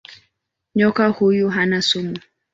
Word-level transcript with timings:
Nyoka 0.75 1.07
huyu 1.07 1.49
hana 1.49 1.81
sumu. 1.81 2.17